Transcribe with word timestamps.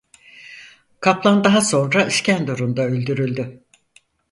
Kaplan 1.01 1.43
daha 1.43 1.61
sonra 1.61 2.05
İskenderun'da 2.05 2.81
öldürüldü. 2.81 3.63